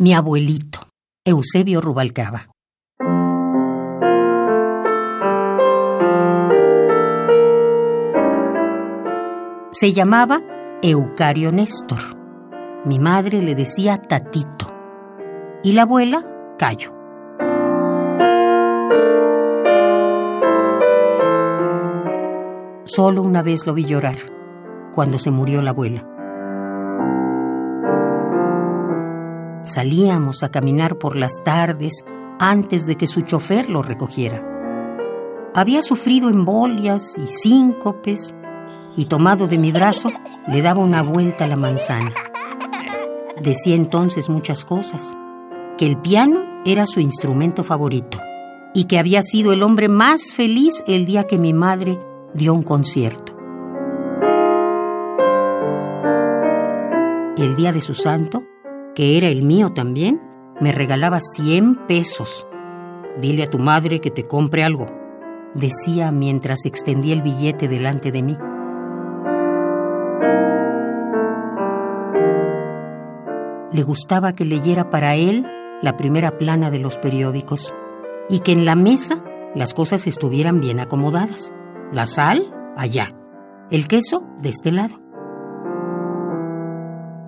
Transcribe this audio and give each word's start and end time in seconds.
Mi 0.00 0.14
abuelito, 0.14 0.78
Eusebio 1.24 1.80
Rubalcaba. 1.80 2.46
Se 9.72 9.92
llamaba 9.92 10.40
Eucario 10.82 11.50
Néstor. 11.50 11.98
Mi 12.84 13.00
madre 13.00 13.42
le 13.42 13.56
decía 13.56 14.00
Tatito 14.00 14.68
y 15.64 15.72
la 15.72 15.82
abuela 15.82 16.24
Cayo. 16.60 16.94
Solo 22.84 23.22
una 23.22 23.42
vez 23.42 23.66
lo 23.66 23.74
vi 23.74 23.84
llorar, 23.84 24.14
cuando 24.94 25.18
se 25.18 25.32
murió 25.32 25.60
la 25.60 25.70
abuela. 25.70 26.17
Salíamos 29.62 30.42
a 30.42 30.50
caminar 30.50 30.98
por 30.98 31.16
las 31.16 31.42
tardes 31.42 32.04
antes 32.38 32.86
de 32.86 32.96
que 32.96 33.06
su 33.06 33.22
chofer 33.22 33.68
lo 33.68 33.82
recogiera. 33.82 34.44
Había 35.54 35.82
sufrido 35.82 36.30
embolias 36.30 37.18
y 37.18 37.26
síncopes 37.26 38.34
y 38.96 39.06
tomado 39.06 39.46
de 39.48 39.58
mi 39.58 39.72
brazo 39.72 40.10
le 40.46 40.62
daba 40.62 40.80
una 40.80 41.02
vuelta 41.02 41.44
a 41.44 41.48
la 41.48 41.56
manzana. 41.56 42.12
Decía 43.40 43.74
entonces 43.74 44.28
muchas 44.28 44.64
cosas, 44.64 45.16
que 45.76 45.86
el 45.86 45.96
piano 45.98 46.44
era 46.64 46.86
su 46.86 47.00
instrumento 47.00 47.64
favorito 47.64 48.18
y 48.74 48.84
que 48.84 48.98
había 48.98 49.22
sido 49.22 49.52
el 49.52 49.62
hombre 49.62 49.88
más 49.88 50.32
feliz 50.32 50.82
el 50.86 51.06
día 51.06 51.24
que 51.24 51.38
mi 51.38 51.52
madre 51.52 51.98
dio 52.34 52.54
un 52.54 52.62
concierto. 52.62 53.36
El 57.36 57.54
día 57.56 57.72
de 57.72 57.80
su 57.80 57.94
santo, 57.94 58.42
que 58.94 59.16
era 59.16 59.28
el 59.28 59.42
mío 59.42 59.70
también, 59.70 60.20
me 60.60 60.72
regalaba 60.72 61.20
100 61.20 61.86
pesos. 61.86 62.46
Dile 63.20 63.44
a 63.44 63.50
tu 63.50 63.58
madre 63.58 64.00
que 64.00 64.10
te 64.10 64.26
compre 64.26 64.64
algo, 64.64 64.86
decía 65.54 66.12
mientras 66.12 66.66
extendía 66.66 67.14
el 67.14 67.22
billete 67.22 67.68
delante 67.68 68.12
de 68.12 68.22
mí. 68.22 68.36
Le 73.72 73.82
gustaba 73.82 74.34
que 74.34 74.44
leyera 74.44 74.90
para 74.90 75.14
él 75.14 75.46
la 75.82 75.96
primera 75.96 76.38
plana 76.38 76.70
de 76.70 76.78
los 76.78 76.98
periódicos 76.98 77.74
y 78.28 78.40
que 78.40 78.52
en 78.52 78.64
la 78.64 78.74
mesa 78.74 79.22
las 79.54 79.74
cosas 79.74 80.06
estuvieran 80.06 80.60
bien 80.60 80.80
acomodadas. 80.80 81.52
La 81.92 82.06
sal, 82.06 82.54
allá. 82.76 83.14
El 83.70 83.86
queso, 83.86 84.24
de 84.40 84.48
este 84.48 84.72
lado. 84.72 85.07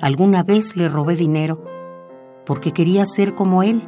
Alguna 0.00 0.44
vez 0.44 0.76
le 0.76 0.88
robé 0.88 1.16
dinero 1.16 1.64
porque 2.46 2.72
quería 2.72 3.04
ser 3.04 3.34
como 3.34 3.62
él, 3.62 3.82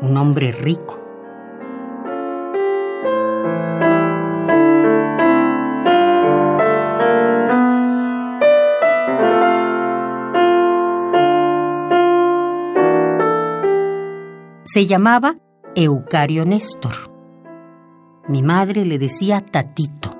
un 0.00 0.16
hombre 0.16 0.52
rico. 0.52 0.98
Se 14.64 14.86
llamaba 14.86 15.36
Eucario 15.74 16.46
Néstor. 16.46 16.94
Mi 18.26 18.42
madre 18.42 18.86
le 18.86 18.98
decía 18.98 19.42
Tatito 19.42 20.16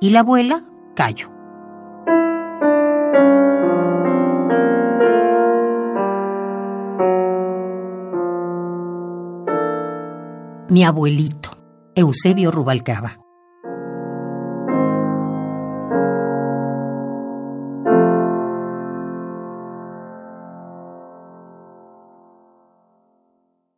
y 0.00 0.10
la 0.10 0.20
abuela 0.20 0.64
Cayo. 0.96 1.37
Mi 10.70 10.84
abuelito, 10.84 11.50
Eusebio 11.94 12.50
Rubalcaba. 12.50 13.27